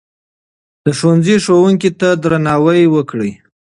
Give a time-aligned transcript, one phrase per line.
[0.85, 3.31] د ښوونځي ښوونکو ته درناوی وکړئ.